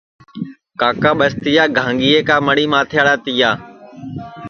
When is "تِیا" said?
3.23-3.51